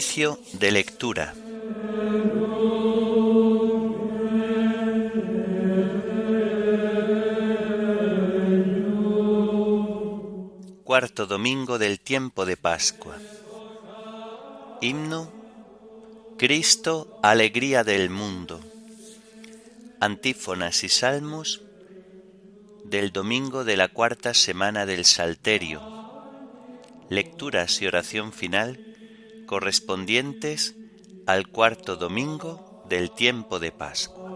Oficio 0.00 0.38
de 0.54 0.72
lectura. 0.72 1.34
Cuarto 10.84 11.26
domingo 11.26 11.78
del 11.78 12.00
tiempo 12.00 12.46
de 12.46 12.56
Pascua. 12.56 13.18
Himno. 14.80 15.30
Cristo, 16.38 17.20
alegría 17.22 17.84
del 17.84 18.08
mundo. 18.08 18.58
Antífonas 20.00 20.82
y 20.82 20.88
salmos 20.88 21.60
del 22.84 23.12
domingo 23.12 23.64
de 23.64 23.76
la 23.76 23.88
cuarta 23.88 24.32
semana 24.32 24.86
del 24.86 25.04
Salterio. 25.04 25.82
Lecturas 27.10 27.82
y 27.82 27.86
oración 27.86 28.32
final 28.32 28.89
correspondientes 29.50 30.76
al 31.26 31.48
cuarto 31.48 31.96
domingo 31.96 32.84
del 32.88 33.10
tiempo 33.10 33.58
de 33.58 33.72
Pascua. 33.72 34.30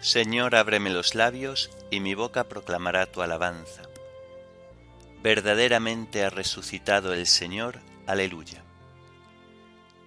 Señor, 0.00 0.54
ábreme 0.56 0.88
los 0.88 1.14
labios 1.14 1.68
y 1.90 2.00
mi 2.00 2.14
boca 2.14 2.44
proclamará 2.44 3.04
tu 3.12 3.20
alabanza. 3.20 3.82
Verdaderamente 5.22 6.24
ha 6.24 6.30
resucitado 6.30 7.12
el 7.12 7.26
Señor, 7.26 7.80
aleluya. 8.06 8.64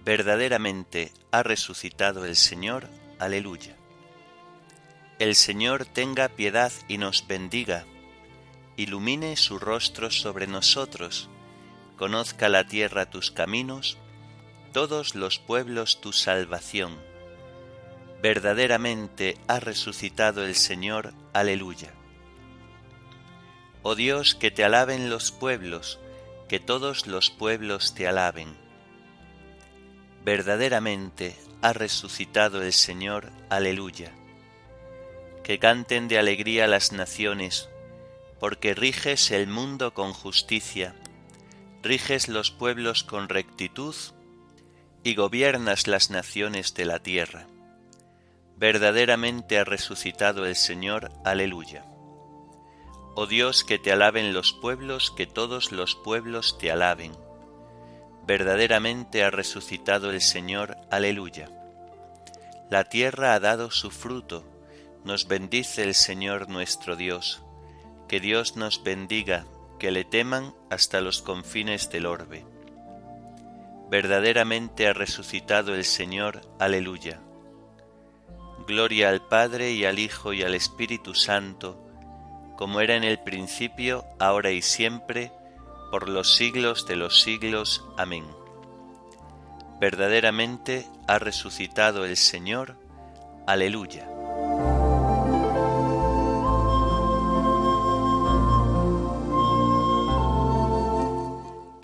Verdaderamente 0.04 1.12
ha 1.30 1.44
resucitado 1.44 2.24
el 2.24 2.34
Señor, 2.34 2.88
aleluya. 3.20 3.77
El 5.18 5.34
Señor 5.34 5.84
tenga 5.84 6.28
piedad 6.28 6.70
y 6.86 6.96
nos 6.96 7.26
bendiga, 7.26 7.86
ilumine 8.76 9.34
su 9.34 9.58
rostro 9.58 10.12
sobre 10.12 10.46
nosotros, 10.46 11.28
conozca 11.96 12.48
la 12.48 12.68
tierra 12.68 13.10
tus 13.10 13.32
caminos, 13.32 13.98
todos 14.72 15.16
los 15.16 15.40
pueblos 15.40 16.00
tu 16.00 16.12
salvación. 16.12 16.96
Verdaderamente 18.22 19.36
ha 19.48 19.58
resucitado 19.58 20.46
el 20.46 20.54
Señor, 20.54 21.12
aleluya. 21.32 21.92
Oh 23.82 23.96
Dios, 23.96 24.36
que 24.36 24.52
te 24.52 24.62
alaben 24.62 25.10
los 25.10 25.32
pueblos, 25.32 25.98
que 26.48 26.60
todos 26.60 27.08
los 27.08 27.30
pueblos 27.30 27.92
te 27.92 28.06
alaben. 28.06 28.56
Verdaderamente 30.24 31.34
ha 31.60 31.72
resucitado 31.72 32.62
el 32.62 32.72
Señor, 32.72 33.32
aleluya 33.50 34.12
que 35.48 35.58
canten 35.58 36.08
de 36.08 36.18
alegría 36.18 36.66
las 36.66 36.92
naciones, 36.92 37.70
porque 38.38 38.74
riges 38.74 39.30
el 39.30 39.46
mundo 39.46 39.94
con 39.94 40.12
justicia, 40.12 40.94
riges 41.82 42.28
los 42.28 42.50
pueblos 42.50 43.02
con 43.02 43.30
rectitud 43.30 43.94
y 45.02 45.14
gobiernas 45.14 45.86
las 45.86 46.10
naciones 46.10 46.74
de 46.74 46.84
la 46.84 46.98
tierra. 46.98 47.46
Verdaderamente 48.58 49.58
ha 49.58 49.64
resucitado 49.64 50.44
el 50.44 50.54
Señor, 50.54 51.10
aleluya. 51.24 51.86
Oh 53.14 53.26
Dios, 53.26 53.64
que 53.64 53.78
te 53.78 53.90
alaben 53.90 54.34
los 54.34 54.52
pueblos, 54.52 55.10
que 55.16 55.26
todos 55.26 55.72
los 55.72 55.94
pueblos 55.94 56.58
te 56.58 56.70
alaben. 56.70 57.12
Verdaderamente 58.26 59.24
ha 59.24 59.30
resucitado 59.30 60.10
el 60.10 60.20
Señor, 60.20 60.76
aleluya. 60.90 61.48
La 62.68 62.84
tierra 62.90 63.32
ha 63.32 63.40
dado 63.40 63.70
su 63.70 63.90
fruto, 63.90 64.57
nos 65.08 65.26
bendice 65.26 65.84
el 65.84 65.94
Señor 65.94 66.50
nuestro 66.50 66.94
Dios. 66.94 67.42
Que 68.08 68.20
Dios 68.20 68.56
nos 68.56 68.84
bendiga, 68.84 69.46
que 69.78 69.90
le 69.90 70.04
teman 70.04 70.54
hasta 70.68 71.00
los 71.00 71.22
confines 71.22 71.88
del 71.88 72.04
orbe. 72.04 72.44
Verdaderamente 73.90 74.86
ha 74.86 74.92
resucitado 74.92 75.74
el 75.74 75.86
Señor, 75.86 76.42
aleluya. 76.58 77.20
Gloria 78.66 79.08
al 79.08 79.26
Padre 79.26 79.72
y 79.72 79.86
al 79.86 79.98
Hijo 79.98 80.34
y 80.34 80.42
al 80.42 80.54
Espíritu 80.54 81.14
Santo, 81.14 81.82
como 82.58 82.82
era 82.82 82.94
en 82.94 83.04
el 83.04 83.18
principio, 83.18 84.04
ahora 84.18 84.50
y 84.50 84.60
siempre, 84.60 85.32
por 85.90 86.10
los 86.10 86.36
siglos 86.36 86.86
de 86.86 86.96
los 86.96 87.22
siglos. 87.22 87.82
Amén. 87.96 88.26
Verdaderamente 89.80 90.86
ha 91.06 91.18
resucitado 91.18 92.04
el 92.04 92.18
Señor, 92.18 92.76
aleluya. 93.46 94.17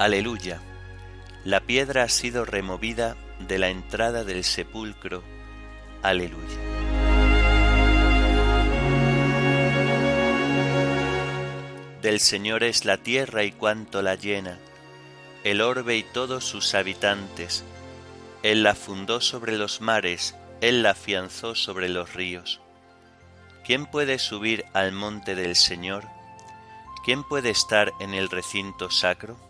Aleluya. 0.00 0.62
La 1.44 1.60
piedra 1.60 2.04
ha 2.04 2.08
sido 2.08 2.46
removida 2.46 3.18
de 3.38 3.58
la 3.58 3.68
entrada 3.68 4.24
del 4.24 4.44
sepulcro. 4.44 5.22
Aleluya. 6.00 6.56
Del 12.00 12.18
Señor 12.18 12.64
es 12.64 12.86
la 12.86 12.96
tierra 12.96 13.44
y 13.44 13.52
cuanto 13.52 14.00
la 14.00 14.14
llena, 14.14 14.56
el 15.44 15.60
orbe 15.60 15.98
y 15.98 16.02
todos 16.02 16.46
sus 16.46 16.74
habitantes. 16.74 17.62
Él 18.42 18.62
la 18.62 18.74
fundó 18.74 19.20
sobre 19.20 19.58
los 19.58 19.82
mares, 19.82 20.34
Él 20.62 20.82
la 20.82 20.92
afianzó 20.92 21.54
sobre 21.54 21.90
los 21.90 22.14
ríos. 22.14 22.62
¿Quién 23.66 23.84
puede 23.84 24.18
subir 24.18 24.64
al 24.72 24.92
monte 24.92 25.34
del 25.34 25.56
Señor? 25.56 26.04
¿Quién 27.04 27.22
puede 27.22 27.50
estar 27.50 27.92
en 28.00 28.14
el 28.14 28.30
recinto 28.30 28.90
sacro? 28.90 29.49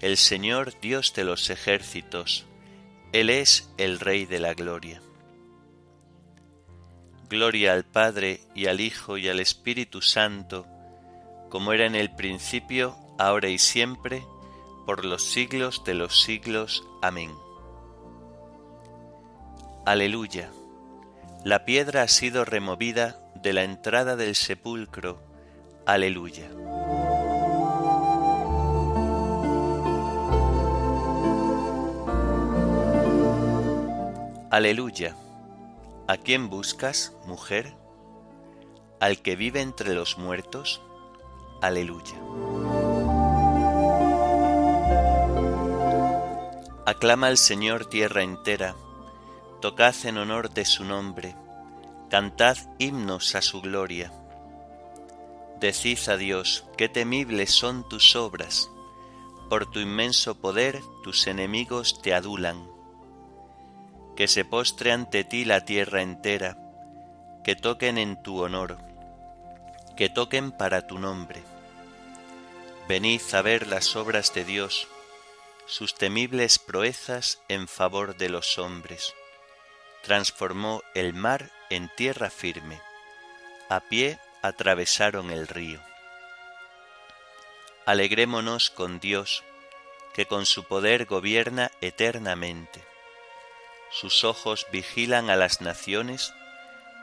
El 0.00 0.16
Señor 0.16 0.80
Dios 0.80 1.12
de 1.12 1.24
los 1.24 1.50
ejércitos. 1.50 2.46
Él 3.12 3.28
es 3.28 3.70
el 3.76 4.00
Rey 4.00 4.24
de 4.24 4.40
la 4.40 4.54
Gloria. 4.54 5.02
Gloria 7.28 7.74
al 7.74 7.84
Padre 7.84 8.40
y 8.54 8.64
al 8.64 8.80
Hijo 8.80 9.18
y 9.18 9.28
al 9.28 9.40
Espíritu 9.40 10.00
Santo, 10.00 10.66
como 11.50 11.74
era 11.74 11.84
en 11.84 11.94
el 11.94 12.14
principio, 12.14 12.96
ahora 13.18 13.50
y 13.50 13.58
siempre, 13.58 14.24
por 14.86 15.04
los 15.04 15.22
siglos 15.22 15.84
de 15.84 15.92
los 15.92 16.22
siglos. 16.22 16.82
Amén. 17.02 17.34
Aleluya. 19.84 20.50
La 21.44 21.66
piedra 21.66 22.02
ha 22.02 22.08
sido 22.08 22.46
removida 22.46 23.18
de 23.34 23.52
la 23.52 23.64
entrada 23.64 24.16
del 24.16 24.34
sepulcro. 24.34 25.22
Aleluya. 25.84 26.48
Aleluya. 34.50 35.16
¿A 36.08 36.16
quién 36.16 36.50
buscas, 36.50 37.12
mujer? 37.26 37.74
¿Al 38.98 39.22
que 39.22 39.36
vive 39.36 39.60
entre 39.60 39.94
los 39.94 40.18
muertos? 40.18 40.80
Aleluya. 41.62 42.16
Aclama 46.84 47.28
al 47.28 47.38
Señor 47.38 47.86
tierra 47.86 48.22
entera 48.22 48.74
tocad 49.60 49.94
en 50.04 50.16
honor 50.16 50.50
de 50.50 50.64
su 50.64 50.84
nombre, 50.84 51.36
cantad 52.08 52.56
himnos 52.78 53.34
a 53.34 53.42
su 53.42 53.60
gloria. 53.60 54.10
Decid 55.60 55.98
a 56.08 56.16
Dios, 56.16 56.64
qué 56.78 56.88
temibles 56.88 57.50
son 57.50 57.86
tus 57.86 58.16
obras, 58.16 58.70
por 59.50 59.70
tu 59.70 59.80
inmenso 59.80 60.34
poder 60.40 60.80
tus 61.02 61.26
enemigos 61.26 62.00
te 62.00 62.14
adulan. 62.14 62.69
Que 64.16 64.28
se 64.28 64.44
postre 64.44 64.92
ante 64.92 65.24
ti 65.24 65.44
la 65.44 65.64
tierra 65.64 66.02
entera, 66.02 66.56
que 67.42 67.56
toquen 67.56 67.98
en 67.98 68.22
tu 68.22 68.42
honor, 68.42 68.78
que 69.96 70.08
toquen 70.10 70.52
para 70.52 70.86
tu 70.86 70.98
nombre. 70.98 71.42
Venid 72.88 73.22
a 73.32 73.42
ver 73.42 73.66
las 73.66 73.96
obras 73.96 74.34
de 74.34 74.44
Dios, 74.44 74.88
sus 75.66 75.94
temibles 75.94 76.58
proezas 76.58 77.40
en 77.48 77.68
favor 77.68 78.16
de 78.16 78.28
los 78.28 78.58
hombres 78.58 79.14
transformó 80.02 80.82
el 80.94 81.12
mar 81.12 81.50
en 81.68 81.88
tierra 81.94 82.30
firme. 82.30 82.80
A 83.68 83.80
pie 83.80 84.18
atravesaron 84.42 85.30
el 85.30 85.46
río. 85.46 85.80
Alegrémonos 87.86 88.70
con 88.70 89.00
Dios, 89.00 89.44
que 90.14 90.26
con 90.26 90.46
su 90.46 90.64
poder 90.64 91.06
gobierna 91.06 91.70
eternamente. 91.80 92.82
Sus 93.90 94.24
ojos 94.24 94.66
vigilan 94.72 95.30
a 95.30 95.36
las 95.36 95.60
naciones 95.60 96.32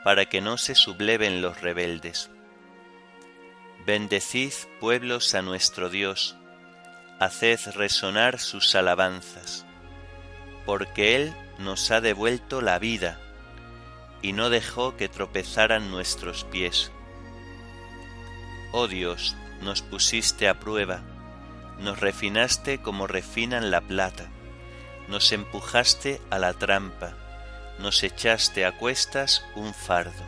para 0.04 0.26
que 0.26 0.40
no 0.40 0.56
se 0.56 0.74
subleven 0.74 1.42
los 1.42 1.60
rebeldes. 1.60 2.30
Bendecid 3.84 4.52
pueblos 4.80 5.34
a 5.34 5.42
nuestro 5.42 5.90
Dios, 5.90 6.36
haced 7.20 7.60
resonar 7.74 8.38
sus 8.38 8.74
alabanzas, 8.74 9.66
porque 10.64 11.14
Él 11.16 11.34
nos 11.58 11.90
ha 11.90 12.00
devuelto 12.00 12.62
la 12.62 12.78
vida 12.78 13.20
y 14.22 14.32
no 14.32 14.50
dejó 14.50 14.96
que 14.96 15.08
tropezaran 15.08 15.90
nuestros 15.90 16.44
pies. 16.44 16.90
Oh 18.72 18.88
Dios, 18.88 19.36
nos 19.60 19.82
pusiste 19.82 20.48
a 20.48 20.58
prueba, 20.58 21.02
nos 21.80 22.00
refinaste 22.00 22.78
como 22.78 23.06
refinan 23.06 23.70
la 23.70 23.80
plata, 23.80 24.28
nos 25.08 25.32
empujaste 25.32 26.20
a 26.30 26.38
la 26.38 26.52
trampa, 26.52 27.14
nos 27.78 28.02
echaste 28.02 28.64
a 28.64 28.72
cuestas 28.72 29.44
un 29.54 29.74
fardo. 29.74 30.24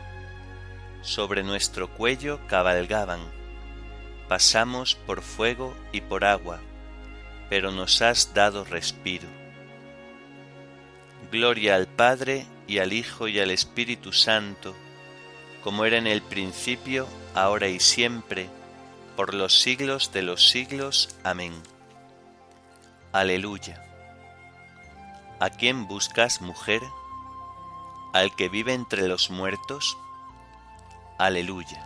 Sobre 1.01 1.43
nuestro 1.43 1.89
cuello 1.89 2.39
cabalgaban, 2.47 3.21
pasamos 4.27 4.95
por 4.95 5.21
fuego 5.21 5.75
y 5.91 6.01
por 6.01 6.25
agua, 6.25 6.59
pero 7.49 7.71
nos 7.71 8.01
has 8.01 8.33
dado 8.33 8.63
respiro 8.63 9.41
Gloria 11.31 11.75
al 11.75 11.87
Padre 11.87 12.45
y 12.67 12.79
al 12.79 12.91
Hijo 12.91 13.29
y 13.29 13.39
al 13.39 13.51
Espíritu 13.51 14.11
Santo, 14.11 14.75
como 15.63 15.85
era 15.85 15.97
en 15.97 16.05
el 16.05 16.21
principio, 16.21 17.07
ahora 17.33 17.69
y 17.69 17.79
siempre, 17.79 18.49
por 19.15 19.33
los 19.33 19.61
siglos 19.61 20.11
de 20.11 20.23
los 20.23 20.49
siglos. 20.49 21.15
Amén. 21.23 21.53
Aleluya. 23.13 23.90
¿A 25.41 25.49
quién 25.49 25.87
buscas, 25.87 26.39
mujer? 26.39 26.83
¿Al 28.13 28.35
que 28.35 28.47
vive 28.47 28.75
entre 28.75 29.07
los 29.07 29.31
muertos? 29.31 29.97
Aleluya. 31.17 31.83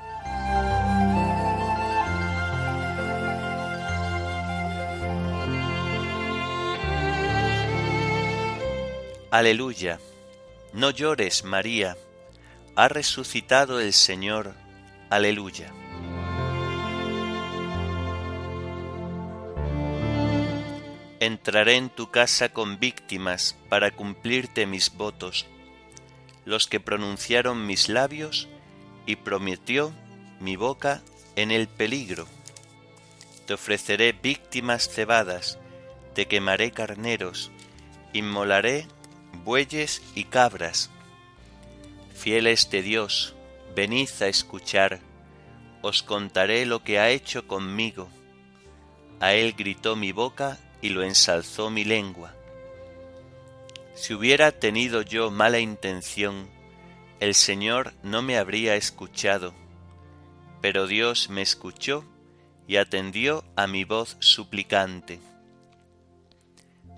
Aleluya. 9.31 9.99
No 10.73 10.89
llores, 10.89 11.45
María. 11.45 11.95
Ha 12.75 12.89
resucitado 12.89 13.79
el 13.79 13.93
Señor. 13.93 14.53
Aleluya. 15.09 15.71
Entraré 21.21 21.77
en 21.77 21.89
tu 21.89 22.11
casa 22.11 22.49
con 22.49 22.77
víctimas 22.77 23.55
para 23.69 23.91
cumplirte 23.91 24.65
mis 24.65 24.93
votos, 24.93 25.45
los 26.43 26.67
que 26.67 26.81
pronunciaron 26.81 27.65
mis 27.65 27.87
labios 27.87 28.49
y 29.05 29.15
prometió 29.15 29.93
mi 30.41 30.57
boca 30.57 31.01
en 31.37 31.51
el 31.51 31.69
peligro. 31.69 32.27
Te 33.47 33.53
ofreceré 33.53 34.11
víctimas 34.11 34.89
cebadas, 34.89 35.57
te 36.13 36.25
quemaré 36.25 36.71
carneros, 36.71 37.49
inmolaré 38.11 38.87
bueyes 39.45 40.01
y 40.15 40.25
cabras. 40.25 40.89
Fieles 42.13 42.69
de 42.69 42.81
Dios, 42.81 43.35
venid 43.73 44.09
a 44.19 44.27
escuchar, 44.27 44.99
os 45.81 46.03
contaré 46.03 46.65
lo 46.65 46.83
que 46.83 46.99
ha 46.99 47.09
hecho 47.09 47.47
conmigo. 47.47 48.09
A 49.21 49.33
él 49.33 49.53
gritó 49.57 49.95
mi 49.95 50.11
boca 50.11 50.59
y 50.81 50.89
lo 50.89 51.03
ensalzó 51.03 51.69
mi 51.69 51.83
lengua. 51.83 52.33
Si 53.95 54.13
hubiera 54.13 54.51
tenido 54.51 55.01
yo 55.01 55.31
mala 55.31 55.59
intención, 55.59 56.49
el 57.19 57.33
Señor 57.33 57.93
no 58.03 58.21
me 58.21 58.37
habría 58.37 58.75
escuchado, 58.75 59.53
pero 60.61 60.85
Dios 60.85 61.29
me 61.29 61.41
escuchó 61.41 62.03
y 62.67 62.77
atendió 62.77 63.43
a 63.55 63.67
mi 63.67 63.83
voz 63.83 64.17
suplicante. 64.19 65.19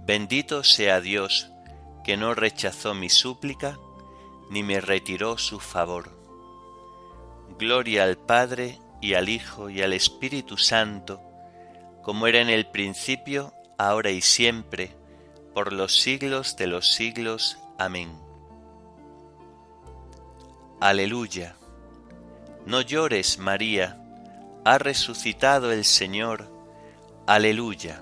Bendito 0.05 0.63
sea 0.63 1.01
Dios, 1.01 1.49
que 2.03 2.17
no 2.17 2.33
rechazó 2.33 2.93
mi 2.93 3.09
súplica, 3.09 3.77
ni 4.49 4.63
me 4.63 4.79
retiró 4.79 5.37
su 5.37 5.59
favor. 5.59 6.17
Gloria 7.59 8.03
al 8.03 8.17
Padre 8.17 8.79
y 9.01 9.13
al 9.13 9.29
Hijo 9.29 9.69
y 9.69 9.81
al 9.81 9.93
Espíritu 9.93 10.57
Santo, 10.57 11.21
como 12.03 12.27
era 12.27 12.39
en 12.39 12.49
el 12.49 12.67
principio, 12.67 13.53
ahora 13.77 14.11
y 14.11 14.21
siempre, 14.21 14.95
por 15.53 15.73
los 15.73 15.99
siglos 15.99 16.55
de 16.57 16.67
los 16.67 16.91
siglos. 16.93 17.57
Amén. 17.77 18.11
Aleluya. 20.79 21.55
No 22.65 22.81
llores, 22.81 23.39
María, 23.39 23.99
ha 24.65 24.77
resucitado 24.77 25.71
el 25.71 25.85
Señor. 25.85 26.47
Aleluya. 27.25 28.01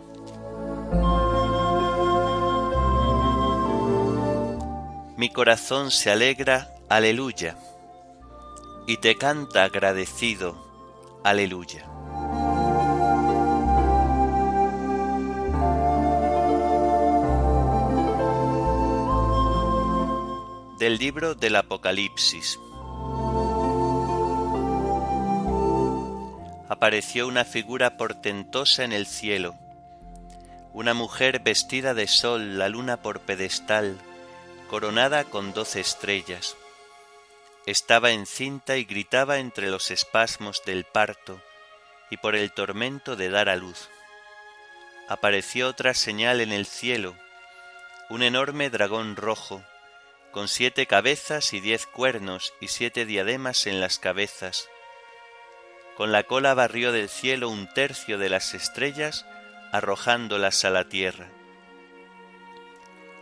Mi 5.17 5.29
corazón 5.29 5.91
se 5.91 6.11
alegra, 6.11 6.75
aleluya, 6.89 7.55
y 8.85 8.97
te 8.97 9.15
canta 9.15 9.63
agradecido, 9.63 11.21
aleluya. 11.23 11.94
Del 20.85 20.99
libro 20.99 21.33
del 21.33 21.55
Apocalipsis. 21.55 22.59
Apareció 26.69 27.27
una 27.27 27.43
figura 27.43 27.97
portentosa 27.97 28.83
en 28.83 28.93
el 28.93 29.07
cielo, 29.07 29.55
una 30.73 30.93
mujer 30.93 31.39
vestida 31.39 31.95
de 31.95 32.07
sol, 32.07 32.59
la 32.59 32.69
luna 32.69 32.97
por 32.97 33.21
pedestal, 33.21 33.97
coronada 34.69 35.23
con 35.23 35.53
doce 35.53 35.79
estrellas. 35.79 36.55
Estaba 37.65 38.11
encinta 38.11 38.77
y 38.77 38.83
gritaba 38.83 39.39
entre 39.39 39.71
los 39.71 39.89
espasmos 39.89 40.61
del 40.67 40.83
parto 40.83 41.41
y 42.11 42.17
por 42.17 42.35
el 42.35 42.51
tormento 42.51 43.15
de 43.15 43.31
dar 43.31 43.49
a 43.49 43.55
luz. 43.55 43.89
Apareció 45.09 45.67
otra 45.67 45.95
señal 45.95 46.41
en 46.41 46.51
el 46.51 46.67
cielo, 46.67 47.15
un 48.11 48.21
enorme 48.21 48.69
dragón 48.69 49.15
rojo, 49.15 49.63
con 50.35 50.49
siete 50.49 50.85
cabezas 50.85 51.53
y 51.53 51.61
diez 51.61 51.87
cuernos 51.87 52.53
y 52.59 52.67
siete 52.67 53.05
diademas 53.05 53.67
en 53.67 53.79
las 53.79 53.99
cabezas. 53.99 54.67
Con 55.95 56.11
la 56.11 56.23
cola 56.23 56.53
barrió 56.53 56.91
del 56.91 57.07
cielo 57.07 57.49
un 57.49 57.73
tercio 57.73 58.17
de 58.17 58.27
las 58.27 58.53
estrellas, 58.53 59.25
arrojándolas 59.71 60.65
a 60.65 60.71
la 60.71 60.89
tierra. 60.89 61.29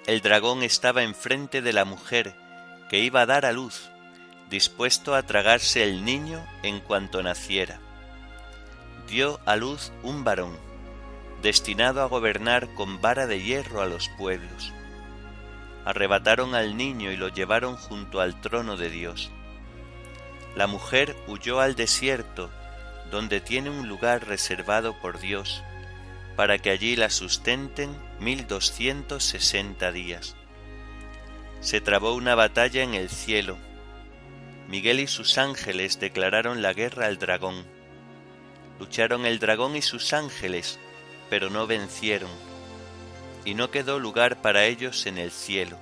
El 0.07 0.21
dragón 0.21 0.63
estaba 0.63 1.03
enfrente 1.03 1.61
de 1.61 1.71
la 1.71 1.85
mujer 1.85 2.33
que 2.89 2.97
iba 2.97 3.21
a 3.21 3.25
dar 3.27 3.45
a 3.45 3.51
luz, 3.51 3.91
dispuesto 4.49 5.13
a 5.13 5.21
tragarse 5.21 5.83
el 5.83 6.03
niño 6.03 6.43
en 6.63 6.79
cuanto 6.79 7.21
naciera. 7.21 7.79
Dio 9.07 9.39
a 9.45 9.55
luz 9.55 9.91
un 10.01 10.23
varón, 10.23 10.57
destinado 11.43 12.01
a 12.01 12.07
gobernar 12.07 12.73
con 12.73 13.01
vara 13.01 13.27
de 13.27 13.39
hierro 13.39 13.83
a 13.83 13.85
los 13.85 14.09
pueblos 14.17 14.73
arrebataron 15.85 16.55
al 16.55 16.77
niño 16.77 17.11
y 17.11 17.17
lo 17.17 17.27
llevaron 17.27 17.75
junto 17.75 18.21
al 18.21 18.39
trono 18.41 18.77
de 18.77 18.89
Dios. 18.89 19.31
La 20.55 20.67
mujer 20.67 21.15
huyó 21.27 21.59
al 21.59 21.75
desierto, 21.75 22.49
donde 23.11 23.41
tiene 23.41 23.69
un 23.69 23.87
lugar 23.87 24.27
reservado 24.27 24.99
por 25.01 25.19
Dios, 25.19 25.63
para 26.35 26.57
que 26.57 26.69
allí 26.69 26.95
la 26.95 27.09
sustenten 27.09 27.95
mil 28.19 28.47
doscientos 28.47 29.23
sesenta 29.23 29.91
días. 29.91 30.35
Se 31.59 31.81
trabó 31.81 32.13
una 32.13 32.35
batalla 32.35 32.83
en 32.83 32.93
el 32.93 33.09
cielo. 33.09 33.57
Miguel 34.67 34.99
y 34.99 35.07
sus 35.07 35.37
ángeles 35.37 35.99
declararon 35.99 36.61
la 36.61 36.73
guerra 36.73 37.07
al 37.07 37.17
dragón. 37.17 37.65
Lucharon 38.79 39.25
el 39.25 39.39
dragón 39.39 39.75
y 39.75 39.81
sus 39.81 40.13
ángeles, 40.13 40.79
pero 41.29 41.49
no 41.49 41.67
vencieron 41.67 42.29
y 43.45 43.55
no 43.55 43.71
quedó 43.71 43.99
lugar 43.99 44.41
para 44.41 44.65
ellos 44.65 45.05
en 45.05 45.17
el 45.17 45.31
cielo. 45.31 45.77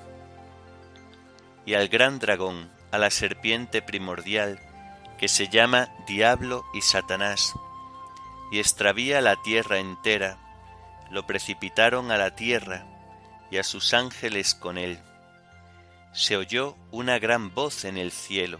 Y 1.66 1.76
al 1.76 1.90
gran 1.90 2.20
dragón, 2.20 2.70
a 2.92 2.98
la 2.98 3.12
serpiente 3.12 3.82
primordial, 3.82 4.60
que 5.20 5.28
se 5.28 5.48
llama 5.48 5.90
Diablo 6.08 6.66
y 6.74 6.82
Satanás, 6.82 7.54
y 8.52 8.60
extravía 8.60 9.22
la 9.22 9.36
tierra 9.42 9.78
entera, 9.78 10.38
lo 11.12 11.28
precipitaron 11.28 12.12
a 12.12 12.18
la 12.18 12.36
tierra, 12.36 12.86
y 13.52 13.58
a 13.58 13.64
sus 13.64 13.94
ángeles 13.94 14.56
con 14.56 14.78
él. 14.78 15.00
Se 16.14 16.38
oyó 16.38 16.76
una 16.90 17.20
gran 17.20 17.54
voz 17.54 17.86
en 17.86 17.98
el 17.98 18.12
cielo. 18.12 18.60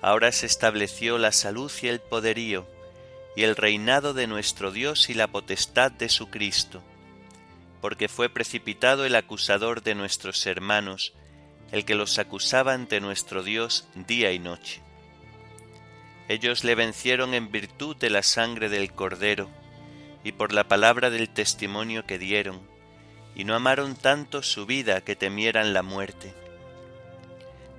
Ahora 0.00 0.32
se 0.32 0.46
estableció 0.46 1.18
la 1.18 1.32
salud 1.32 1.70
y 1.82 1.88
el 1.88 2.00
poderío, 2.00 2.66
y 3.36 3.42
el 3.42 3.56
reinado 3.56 4.14
de 4.14 4.26
nuestro 4.26 4.70
Dios 4.70 5.10
y 5.10 5.14
la 5.14 5.26
potestad 5.26 5.90
de 5.90 6.08
su 6.08 6.30
Cristo 6.30 6.82
porque 7.84 8.08
fue 8.08 8.30
precipitado 8.30 9.04
el 9.04 9.14
acusador 9.14 9.82
de 9.82 9.94
nuestros 9.94 10.46
hermanos, 10.46 11.12
el 11.70 11.84
que 11.84 11.94
los 11.94 12.18
acusaba 12.18 12.72
ante 12.72 12.98
nuestro 12.98 13.42
Dios 13.42 13.86
día 13.94 14.32
y 14.32 14.38
noche. 14.38 14.80
Ellos 16.28 16.64
le 16.64 16.76
vencieron 16.76 17.34
en 17.34 17.52
virtud 17.52 17.94
de 17.94 18.08
la 18.08 18.22
sangre 18.22 18.70
del 18.70 18.90
Cordero 18.94 19.50
y 20.24 20.32
por 20.32 20.54
la 20.54 20.66
palabra 20.66 21.10
del 21.10 21.28
testimonio 21.28 22.06
que 22.06 22.18
dieron, 22.18 22.66
y 23.34 23.44
no 23.44 23.54
amaron 23.54 23.96
tanto 23.96 24.42
su 24.42 24.64
vida 24.64 25.02
que 25.02 25.14
temieran 25.14 25.74
la 25.74 25.82
muerte. 25.82 26.32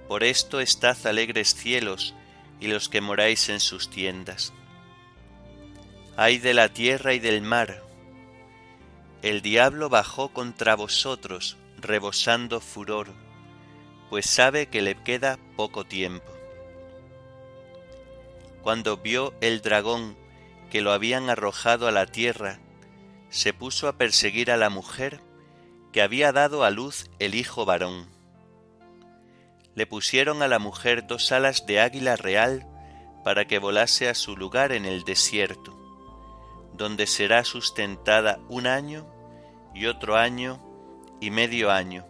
Por 0.08 0.24
esto 0.24 0.60
estad 0.60 0.98
alegres 1.08 1.56
cielos 1.56 2.14
y 2.60 2.68
los 2.68 2.90
que 2.90 3.02
moráis 3.02 3.50
en 3.50 3.60
sus 3.60 3.90
tiendas. 3.90 4.54
Ay 6.16 6.38
de 6.38 6.54
la 6.54 6.70
tierra 6.70 7.16
y 7.16 7.20
del 7.20 7.42
mar, 7.42 7.85
el 9.22 9.42
diablo 9.42 9.90
bajó 9.90 10.30
contra 10.30 10.76
vosotros, 10.76 11.58
rebosando 11.78 12.62
furor, 12.62 13.08
pues 14.10 14.26
sabe 14.26 14.68
que 14.68 14.82
le 14.82 14.96
queda 15.04 15.40
poco 15.56 15.86
tiempo. 15.86 16.32
Cuando 18.62 18.98
vio 18.98 19.34
el 19.42 19.62
dragón 19.62 20.18
que 20.70 20.82
lo 20.82 20.92
habían 20.92 21.30
arrojado 21.30 21.88
a 21.88 21.92
la 21.92 22.06
tierra, 22.06 22.60
se 23.30 23.54
puso 23.54 23.88
a 23.88 23.98
perseguir 23.98 24.52
a 24.52 24.58
la 24.58 24.70
mujer 24.70 25.20
que 25.92 26.02
había 26.02 26.32
dado 26.32 26.64
a 26.64 26.72
luz 26.72 27.10
el 27.20 27.36
hijo 27.36 27.66
varón. 27.66 28.10
Le 29.76 29.86
pusieron 29.86 30.42
a 30.42 30.48
la 30.48 30.60
mujer 30.60 31.06
dos 31.08 31.32
alas 31.32 31.66
de 31.66 31.80
águila 31.80 32.16
real 32.16 32.68
para 33.24 33.46
que 33.46 33.60
volase 33.60 34.08
a 34.08 34.14
su 34.14 34.38
lugar 34.38 34.72
en 34.72 34.86
el 34.86 35.04
desierto, 35.04 35.78
donde 36.78 37.08
será 37.08 37.44
sustentada 37.44 38.40
un 38.50 38.68
año 38.68 39.06
y 39.74 39.88
otro 39.88 40.16
año 40.16 40.60
y 41.20 41.32
medio 41.32 41.72
año, 41.72 42.06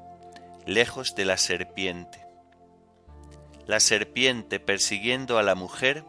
lejos 0.66 1.16
de 1.16 1.26
la 1.26 1.38
serpiente. 1.38 2.26
La 3.66 3.80
serpiente, 3.80 4.60
persiguiendo 4.60 5.38
a 5.38 5.44
la 5.44 5.56
mujer, 5.56 6.06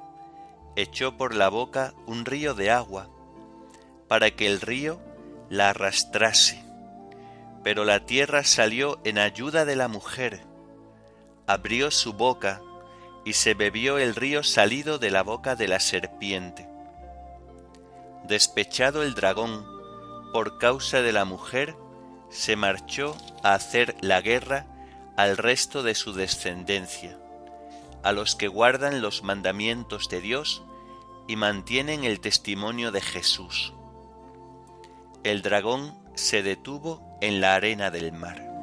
echó 0.76 1.16
por 1.16 1.34
la 1.34 1.48
boca 1.48 1.94
un 2.06 2.24
río 2.24 2.54
de 2.54 2.70
agua, 2.70 3.08
para 4.08 4.30
que 4.30 4.46
el 4.46 4.60
río 4.60 5.00
la 5.48 5.70
arrastrase. 5.70 6.62
Pero 7.64 7.84
la 7.84 8.04
tierra 8.04 8.44
salió 8.44 9.00
en 9.04 9.18
ayuda 9.18 9.64
de 9.64 9.76
la 9.76 9.88
mujer, 9.88 10.42
abrió 11.46 11.90
su 11.90 12.12
boca 12.12 12.60
y 13.24 13.32
se 13.32 13.54
bebió 13.54 13.98
el 13.98 14.14
río 14.14 14.42
salido 14.42 14.98
de 14.98 15.10
la 15.10 15.22
boca 15.22 15.56
de 15.56 15.68
la 15.68 15.80
serpiente. 15.80 16.75
Despechado 18.28 19.04
el 19.04 19.14
dragón, 19.14 19.64
por 20.32 20.58
causa 20.58 21.00
de 21.00 21.12
la 21.12 21.24
mujer, 21.24 21.76
se 22.28 22.56
marchó 22.56 23.16
a 23.44 23.54
hacer 23.54 23.94
la 24.00 24.20
guerra 24.20 24.66
al 25.16 25.36
resto 25.36 25.84
de 25.84 25.94
su 25.94 26.12
descendencia, 26.12 27.16
a 28.02 28.10
los 28.10 28.34
que 28.34 28.48
guardan 28.48 29.00
los 29.00 29.22
mandamientos 29.22 30.08
de 30.08 30.20
Dios 30.20 30.64
y 31.28 31.36
mantienen 31.36 32.02
el 32.02 32.18
testimonio 32.18 32.90
de 32.90 33.00
Jesús. 33.00 33.72
El 35.22 35.42
dragón 35.42 35.96
se 36.16 36.42
detuvo 36.42 37.18
en 37.20 37.40
la 37.40 37.54
arena 37.54 37.92
del 37.92 38.12
mar. 38.12 38.55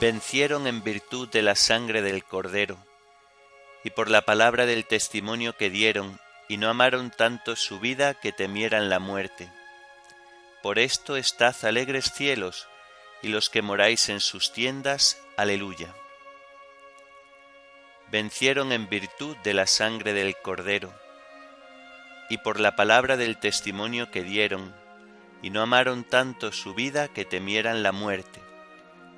Vencieron 0.00 0.66
en 0.66 0.82
virtud 0.82 1.28
de 1.28 1.40
la 1.40 1.54
sangre 1.54 2.02
del 2.02 2.24
Cordero, 2.24 2.76
y 3.84 3.90
por 3.90 4.10
la 4.10 4.22
palabra 4.22 4.66
del 4.66 4.86
testimonio 4.86 5.56
que 5.56 5.70
dieron, 5.70 6.18
y 6.48 6.56
no 6.56 6.68
amaron 6.68 7.10
tanto 7.10 7.54
su 7.54 7.78
vida 7.78 8.14
que 8.14 8.32
temieran 8.32 8.90
la 8.90 8.98
muerte. 8.98 9.48
Por 10.62 10.80
esto 10.80 11.16
estad 11.16 11.54
alegres 11.64 12.12
cielos, 12.12 12.66
y 13.22 13.28
los 13.28 13.50
que 13.50 13.62
moráis 13.62 14.08
en 14.08 14.20
sus 14.20 14.52
tiendas, 14.52 15.22
aleluya. 15.36 15.94
Vencieron 18.10 18.72
en 18.72 18.88
virtud 18.88 19.36
de 19.44 19.54
la 19.54 19.66
sangre 19.66 20.12
del 20.12 20.36
Cordero, 20.36 20.92
y 22.28 22.38
por 22.38 22.58
la 22.58 22.74
palabra 22.74 23.16
del 23.16 23.38
testimonio 23.38 24.10
que 24.10 24.24
dieron, 24.24 24.74
y 25.40 25.50
no 25.50 25.62
amaron 25.62 26.02
tanto 26.02 26.50
su 26.50 26.74
vida 26.74 27.08
que 27.08 27.24
temieran 27.24 27.82
la 27.82 27.92
muerte. 27.92 28.43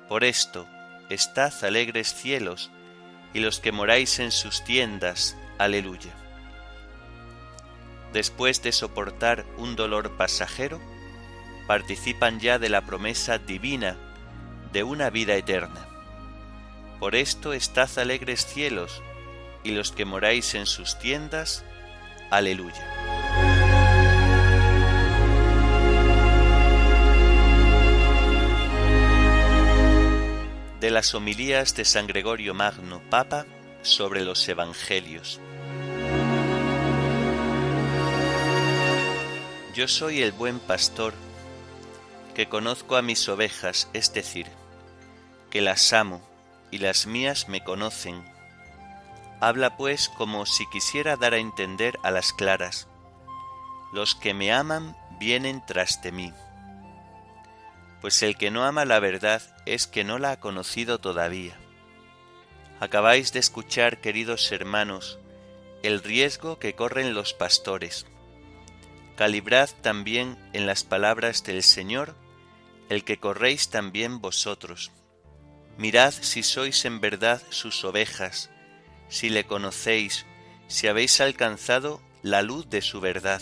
Por 0.07 0.23
esto, 0.23 0.67
estad 1.09 1.53
alegres 1.63 2.13
cielos, 2.13 2.71
y 3.33 3.39
los 3.39 3.59
que 3.59 3.71
moráis 3.71 4.19
en 4.19 4.31
sus 4.31 4.63
tiendas, 4.63 5.35
aleluya. 5.57 6.13
Después 8.13 8.63
de 8.63 8.71
soportar 8.71 9.45
un 9.57 9.75
dolor 9.75 10.15
pasajero, 10.15 10.79
participan 11.67 12.39
ya 12.39 12.57
de 12.57 12.69
la 12.69 12.85
promesa 12.85 13.37
divina 13.37 13.97
de 14.71 14.83
una 14.83 15.09
vida 15.09 15.35
eterna. 15.35 15.87
Por 16.99 17.15
esto 17.15 17.51
estad 17.51 17.89
alegres 17.99 18.45
cielos, 18.45 19.03
y 19.63 19.71
los 19.71 19.91
que 19.91 20.05
moráis 20.05 20.55
en 20.55 20.65
sus 20.65 20.97
tiendas, 20.99 21.65
aleluya. 22.31 22.96
Las 30.97 31.13
homilías 31.13 31.75
de 31.75 31.85
San 31.85 32.07
Gregorio 32.07 32.55
Magno, 32.55 33.03
Papa, 33.11 33.45
sobre 33.83 34.25
los 34.25 34.49
Evangelios. 34.49 35.39
Yo 39.75 39.87
soy 39.87 40.23
el 40.23 40.31
buen 40.31 40.59
pastor, 40.59 41.13
que 42.33 42.49
conozco 42.49 42.95
a 42.95 43.03
mis 43.03 43.29
ovejas, 43.29 43.91
es 43.93 44.11
decir, 44.11 44.47
que 45.51 45.61
las 45.61 45.93
amo 45.93 46.19
y 46.71 46.79
las 46.79 47.05
mías 47.05 47.47
me 47.47 47.63
conocen. 47.63 48.25
Habla 49.39 49.77
pues 49.77 50.09
como 50.09 50.47
si 50.47 50.67
quisiera 50.71 51.15
dar 51.15 51.35
a 51.35 51.37
entender 51.37 51.99
a 52.01 52.09
las 52.09 52.33
claras. 52.33 52.87
los 53.93 54.15
que 54.15 54.33
me 54.33 54.51
aman 54.51 54.97
vienen 55.19 55.63
tras 55.63 56.01
de 56.01 56.11
mí. 56.11 56.33
Pues 58.01 58.23
el 58.23 58.35
que 58.35 58.49
no 58.49 58.65
ama 58.65 58.83
la 58.83 58.99
verdad 58.99 59.43
es 59.73 59.87
que 59.87 60.03
no 60.03 60.19
la 60.19 60.31
ha 60.31 60.39
conocido 60.39 60.99
todavía. 60.99 61.57
Acabáis 62.79 63.33
de 63.33 63.39
escuchar, 63.39 64.01
queridos 64.01 64.51
hermanos, 64.51 65.19
el 65.83 66.03
riesgo 66.03 66.59
que 66.59 66.73
corren 66.73 67.13
los 67.13 67.33
pastores. 67.33 68.05
Calibrad 69.15 69.69
también 69.81 70.37
en 70.53 70.67
las 70.67 70.83
palabras 70.83 71.43
del 71.43 71.63
Señor 71.63 72.15
el 72.89 73.03
que 73.03 73.19
corréis 73.19 73.69
también 73.69 74.21
vosotros. 74.21 74.91
Mirad 75.77 76.13
si 76.13 76.43
sois 76.43 76.85
en 76.85 76.99
verdad 76.99 77.41
sus 77.49 77.83
ovejas, 77.83 78.49
si 79.09 79.29
le 79.29 79.45
conocéis, 79.45 80.25
si 80.67 80.87
habéis 80.87 81.21
alcanzado 81.21 82.01
la 82.23 82.41
luz 82.41 82.69
de 82.69 82.81
su 82.81 82.99
verdad. 82.99 83.41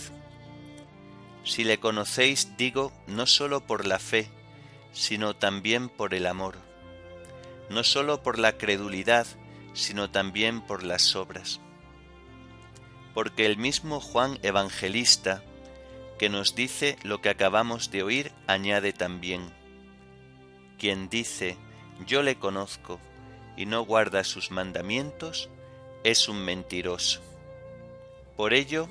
Si 1.43 1.63
le 1.63 1.79
conocéis, 1.79 2.57
digo, 2.57 2.91
no 3.07 3.27
sólo 3.27 3.65
por 3.65 3.85
la 3.85 3.99
fe, 3.99 4.29
sino 4.95 5.35
también 5.35 5.89
por 5.89 6.13
el 6.13 6.25
amor, 6.25 6.55
no 7.69 7.83
sólo 7.83 8.23
por 8.23 8.39
la 8.39 8.57
credulidad, 8.57 9.27
sino 9.73 10.09
también 10.09 10.61
por 10.61 10.83
las 10.83 11.17
obras. 11.17 11.59
Porque 13.13 13.45
el 13.45 13.57
mismo 13.57 13.99
Juan 13.99 14.39
Evangelista, 14.41 15.43
que 16.17 16.29
nos 16.29 16.55
dice 16.55 16.97
lo 17.03 17.19
que 17.21 17.27
acabamos 17.27 17.91
de 17.91 18.03
oír, 18.03 18.31
añade 18.47 18.93
también, 18.93 19.51
quien 20.79 21.09
dice, 21.09 21.57
yo 22.07 22.23
le 22.23 22.37
conozco, 22.37 23.01
y 23.57 23.65
no 23.65 23.83
guarda 23.83 24.23
sus 24.23 24.49
mandamientos, 24.49 25.49
es 26.05 26.29
un 26.29 26.39
mentiroso. 26.39 27.21
Por 28.37 28.53
ello, 28.53 28.87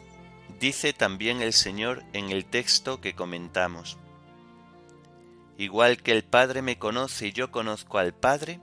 dice 0.60 0.92
también 0.92 1.40
el 1.40 1.54
Señor 1.54 2.02
en 2.12 2.30
el 2.30 2.44
texto 2.44 3.00
que 3.00 3.14
comentamos, 3.14 3.96
Igual 5.56 6.02
que 6.02 6.12
el 6.12 6.24
Padre 6.24 6.62
me 6.62 6.78
conoce 6.78 7.28
y 7.28 7.32
yo 7.32 7.50
conozco 7.50 7.98
al 7.98 8.12
Padre, 8.12 8.60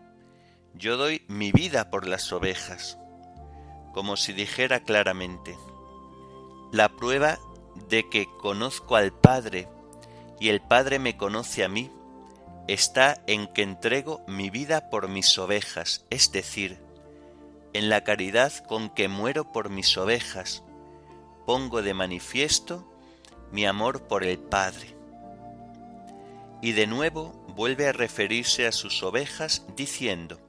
yo 0.74 0.98
doy 0.98 1.24
mi 1.28 1.52
vida 1.52 1.90
por 1.90 2.08
las 2.08 2.32
ovejas, 2.34 2.98
como 3.94 4.18
si 4.18 4.34
dijera 4.34 4.84
claramente, 4.84 5.58
la 6.72 6.90
prueba 6.90 7.40
de 7.90 8.10
que 8.10 8.28
conozco 8.42 8.96
al 8.96 9.14
Padre 9.14 9.68
y 10.40 10.50
el 10.50 10.62
Padre 10.62 11.00
me 11.00 11.18
conoce 11.18 11.64
a 11.64 11.70
mí, 11.70 11.92
está 12.68 13.22
en 13.28 13.48
que 13.48 13.62
entrego 13.62 14.22
mi 14.28 14.50
vida 14.50 14.90
por 14.90 15.08
mis 15.08 15.38
ovejas, 15.38 16.06
es 16.10 16.32
decir, 16.32 16.80
en 17.74 17.90
la 17.90 18.04
caridad 18.04 18.54
con 18.68 18.90
que 18.90 19.08
muero 19.08 19.52
por 19.52 19.70
mis 19.70 19.98
ovejas, 19.98 20.64
pongo 21.46 21.82
de 21.82 21.94
manifiesto 21.94 22.88
mi 23.52 23.66
amor 23.66 24.08
por 24.08 24.24
el 24.24 24.40
Padre. 24.40 25.01
Y 26.62 26.74
de 26.74 26.86
nuevo 26.86 27.34
vuelve 27.56 27.88
a 27.88 27.92
referirse 27.92 28.68
a 28.68 28.72
sus 28.72 29.02
ovejas 29.02 29.66
diciendo, 29.76 30.40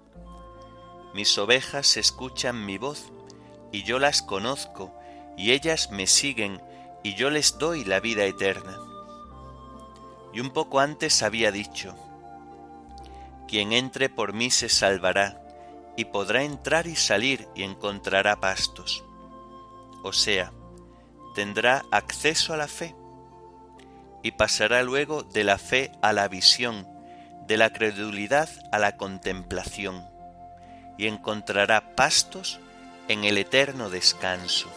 Mis 1.15 1.39
ovejas 1.39 1.97
escuchan 1.97 2.67
mi 2.67 2.79
voz, 2.79 3.13
y 3.73 3.83
yo 3.85 3.99
las 3.99 4.23
conozco, 4.23 4.95
y 5.37 5.53
ellas 5.53 5.91
me 5.91 6.07
siguen, 6.07 6.61
y 7.03 7.15
yo 7.15 7.31
les 7.31 7.59
doy 7.59 7.85
la 7.85 8.01
vida 8.01 8.25
eterna. 8.25 8.79
Y 10.35 10.41
un 10.41 10.51
poco 10.51 10.81
antes 10.81 11.23
había 11.23 11.51
dicho, 11.51 11.97
Quien 13.49 13.73
entre 13.73 14.11
por 14.11 14.35
mí 14.35 14.51
se 14.51 14.69
salvará, 14.69 15.39
y 15.97 16.07
podrá 16.07 16.43
entrar 16.43 16.87
y 16.87 16.97
salir 16.97 17.49
y 17.55 17.63
encontrará 17.63 18.41
pastos. 18.41 19.05
O 20.03 20.13
sea, 20.13 20.53
tendrá 21.35 21.85
acceso 21.91 22.53
a 22.53 22.57
la 22.57 22.69
fe 22.69 22.95
y 24.23 24.33
pasará 24.33 24.83
luego 24.83 25.23
de 25.23 25.45
la 25.45 25.59
fe 25.59 25.91
a 26.01 26.13
la 26.13 26.29
visión, 26.29 26.89
de 27.47 27.57
la 27.57 27.73
credulidad 27.73 28.49
a 28.71 28.79
la 28.79 28.97
contemplación, 28.97 30.09
y 30.97 31.07
encontrará 31.07 31.95
pastos 31.95 32.61
en 33.09 33.25
el 33.25 33.37
eterno 33.39 33.91
descanso. 33.91 34.71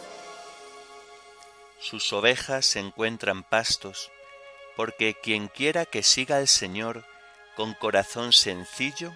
Sus 1.78 2.12
ovejas 2.12 2.74
encuentran 2.76 3.44
pastos, 3.44 4.10
porque 4.76 5.14
quien 5.14 5.48
quiera 5.48 5.84
que 5.86 6.02
siga 6.02 6.36
al 6.38 6.48
Señor 6.48 7.04
con 7.54 7.74
corazón 7.74 8.32
sencillo, 8.32 9.12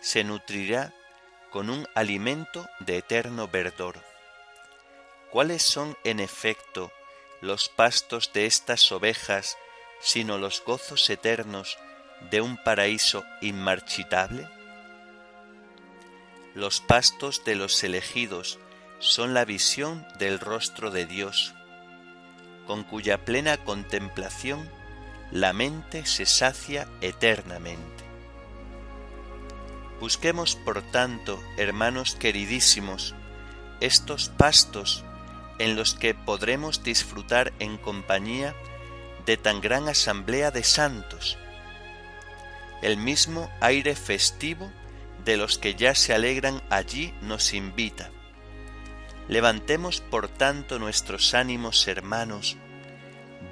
se 0.00 0.22
nutrirá 0.22 0.92
con 1.50 1.70
un 1.70 1.88
alimento 1.94 2.68
de 2.80 2.98
eterno 2.98 3.48
verdor. 3.48 3.96
¿Cuáles 5.30 5.62
son 5.62 5.96
en 6.04 6.20
efecto 6.20 6.92
los 7.44 7.68
pastos 7.68 8.30
de 8.32 8.46
estas 8.46 8.90
ovejas, 8.90 9.58
sino 10.00 10.38
los 10.38 10.64
gozos 10.64 11.10
eternos 11.10 11.76
de 12.30 12.40
un 12.40 12.56
paraíso 12.56 13.22
inmarchitable? 13.42 14.48
Los 16.54 16.80
pastos 16.80 17.44
de 17.44 17.54
los 17.54 17.84
elegidos 17.84 18.58
son 18.98 19.34
la 19.34 19.44
visión 19.44 20.06
del 20.18 20.40
rostro 20.40 20.90
de 20.90 21.04
Dios, 21.04 21.52
con 22.66 22.82
cuya 22.82 23.26
plena 23.26 23.58
contemplación 23.58 24.66
la 25.30 25.52
mente 25.52 26.06
se 26.06 26.24
sacia 26.24 26.88
eternamente. 27.02 28.04
Busquemos, 30.00 30.56
por 30.56 30.80
tanto, 30.80 31.42
hermanos 31.58 32.14
queridísimos, 32.14 33.14
estos 33.80 34.30
pastos 34.30 35.04
en 35.58 35.76
los 35.76 35.94
que 35.94 36.14
podremos 36.14 36.82
disfrutar 36.82 37.52
en 37.58 37.76
compañía 37.76 38.54
de 39.26 39.36
tan 39.36 39.60
gran 39.60 39.88
asamblea 39.88 40.50
de 40.50 40.64
santos, 40.64 41.38
el 42.82 42.96
mismo 42.96 43.50
aire 43.60 43.94
festivo 43.94 44.70
de 45.24 45.36
los 45.36 45.58
que 45.58 45.74
ya 45.74 45.94
se 45.94 46.12
alegran 46.12 46.62
allí 46.68 47.14
nos 47.22 47.54
invita. 47.54 48.10
Levantemos 49.28 50.02
por 50.02 50.28
tanto 50.28 50.78
nuestros 50.78 51.32
ánimos 51.32 51.88
hermanos, 51.88 52.58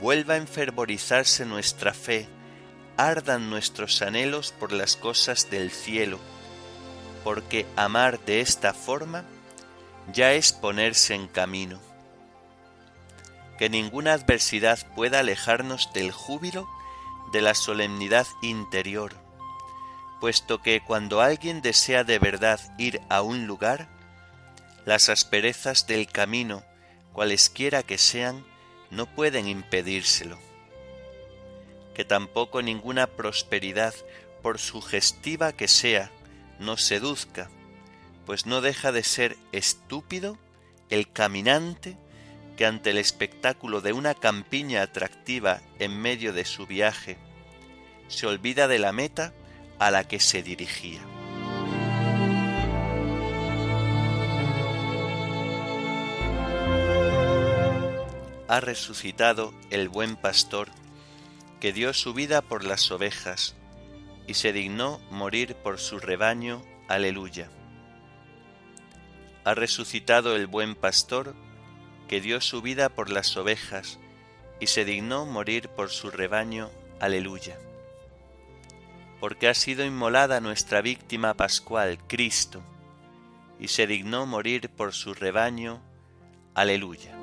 vuelva 0.00 0.34
a 0.34 0.38
enfervorizarse 0.38 1.46
nuestra 1.46 1.94
fe, 1.94 2.28
ardan 2.98 3.48
nuestros 3.48 4.02
anhelos 4.02 4.52
por 4.52 4.72
las 4.72 4.96
cosas 4.96 5.48
del 5.50 5.70
cielo, 5.70 6.18
porque 7.24 7.64
amar 7.76 8.20
de 8.20 8.40
esta 8.40 8.74
forma 8.74 9.24
ya 10.12 10.34
es 10.34 10.52
ponerse 10.52 11.14
en 11.14 11.26
camino 11.28 11.91
que 13.62 13.70
ninguna 13.70 14.14
adversidad 14.14 14.80
pueda 14.96 15.20
alejarnos 15.20 15.92
del 15.92 16.10
júbilo 16.10 16.68
de 17.30 17.42
la 17.42 17.54
solemnidad 17.54 18.26
interior, 18.40 19.14
puesto 20.20 20.60
que 20.60 20.80
cuando 20.80 21.20
alguien 21.20 21.62
desea 21.62 22.02
de 22.02 22.18
verdad 22.18 22.58
ir 22.76 23.00
a 23.08 23.22
un 23.22 23.46
lugar, 23.46 23.88
las 24.84 25.08
asperezas 25.08 25.86
del 25.86 26.08
camino, 26.08 26.64
cualesquiera 27.12 27.84
que 27.84 27.98
sean, 27.98 28.44
no 28.90 29.06
pueden 29.06 29.46
impedírselo. 29.46 30.40
Que 31.94 32.04
tampoco 32.04 32.62
ninguna 32.62 33.06
prosperidad, 33.06 33.94
por 34.42 34.58
sugestiva 34.58 35.52
que 35.52 35.68
sea, 35.68 36.10
nos 36.58 36.82
seduzca, 36.82 37.48
pues 38.26 38.44
no 38.44 38.60
deja 38.60 38.90
de 38.90 39.04
ser 39.04 39.36
estúpido 39.52 40.36
el 40.90 41.12
caminante 41.12 41.96
que 42.56 42.66
ante 42.66 42.90
el 42.90 42.98
espectáculo 42.98 43.80
de 43.80 43.92
una 43.92 44.14
campiña 44.14 44.82
atractiva 44.82 45.60
en 45.78 46.00
medio 46.00 46.32
de 46.32 46.44
su 46.44 46.66
viaje, 46.66 47.18
se 48.08 48.26
olvida 48.26 48.68
de 48.68 48.78
la 48.78 48.92
meta 48.92 49.32
a 49.78 49.90
la 49.90 50.06
que 50.06 50.20
se 50.20 50.42
dirigía. 50.42 51.00
Ha 58.48 58.60
resucitado 58.60 59.54
el 59.70 59.88
buen 59.88 60.16
pastor, 60.16 60.68
que 61.58 61.72
dio 61.72 61.94
su 61.94 62.12
vida 62.12 62.42
por 62.42 62.64
las 62.64 62.90
ovejas, 62.90 63.54
y 64.26 64.34
se 64.34 64.52
dignó 64.52 65.00
morir 65.10 65.54
por 65.54 65.78
su 65.78 65.98
rebaño. 65.98 66.62
Aleluya. 66.86 67.48
Ha 69.44 69.54
resucitado 69.54 70.36
el 70.36 70.46
buen 70.46 70.74
pastor, 70.74 71.34
que 72.12 72.20
dio 72.20 72.42
su 72.42 72.60
vida 72.60 72.90
por 72.90 73.08
las 73.08 73.38
ovejas 73.38 73.98
y 74.60 74.66
se 74.66 74.84
dignó 74.84 75.24
morir 75.24 75.70
por 75.70 75.88
su 75.88 76.10
rebaño. 76.10 76.68
Aleluya. 77.00 77.58
Porque 79.18 79.48
ha 79.48 79.54
sido 79.54 79.82
inmolada 79.82 80.38
nuestra 80.42 80.82
víctima 80.82 81.32
pascual, 81.32 81.96
Cristo, 82.06 82.60
y 83.58 83.68
se 83.68 83.86
dignó 83.86 84.26
morir 84.26 84.68
por 84.68 84.92
su 84.92 85.14
rebaño. 85.14 85.80
Aleluya. 86.52 87.16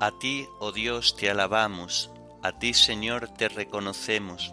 A 0.00 0.10
ti, 0.20 0.48
oh 0.58 0.72
Dios, 0.72 1.14
te 1.14 1.30
alabamos, 1.30 2.10
a 2.42 2.58
ti, 2.58 2.74
Señor, 2.74 3.28
te 3.28 3.48
reconocemos 3.48 4.52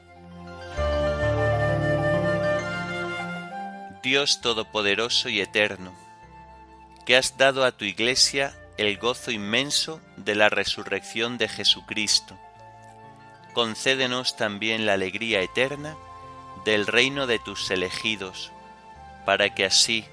Dios 4.03 4.41
Todopoderoso 4.41 5.29
y 5.29 5.41
Eterno, 5.41 5.93
que 7.05 7.15
has 7.15 7.37
dado 7.37 7.63
a 7.63 7.71
tu 7.71 7.85
Iglesia 7.85 8.57
el 8.77 8.97
gozo 8.97 9.29
inmenso 9.29 10.01
de 10.17 10.33
la 10.33 10.49
resurrección 10.49 11.37
de 11.37 11.47
Jesucristo, 11.47 12.35
concédenos 13.53 14.35
también 14.37 14.87
la 14.87 14.93
alegría 14.93 15.41
eterna 15.41 15.95
del 16.65 16.87
reino 16.87 17.27
de 17.27 17.37
tus 17.37 17.69
elegidos, 17.69 18.51
para 19.23 19.53
que 19.53 19.65
así, 19.65 20.03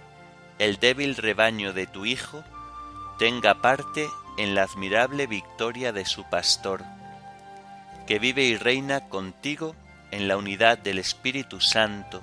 el 0.59 0.79
débil 0.79 1.17
rebaño 1.17 1.73
de 1.73 1.87
tu 1.87 2.05
Hijo 2.05 2.45
tenga 3.19 3.63
parte 3.63 4.07
en 4.37 4.55
la 4.55 4.65
admirable 4.65 5.27
victoria 5.27 5.93
de 5.93 6.05
su 6.05 6.25
pastor, 6.25 6.85
que 8.07 8.19
vive 8.19 8.43
y 8.43 8.59
reina 8.59 9.09
contigo 9.09 9.75
en 10.11 10.29
la 10.29 10.37
unidad 10.37 10.77
del 10.77 10.99
Espíritu 10.99 11.63
Santo, 11.63 12.23